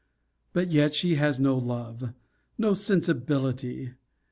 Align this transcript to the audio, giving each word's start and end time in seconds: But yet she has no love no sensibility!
But 0.51 0.71
yet 0.71 0.95
she 0.95 1.13
has 1.17 1.39
no 1.39 1.55
love 1.55 2.15
no 2.57 2.73
sensibility! 2.73 3.91